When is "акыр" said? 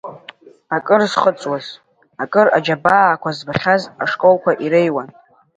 0.75-1.01, 2.23-2.47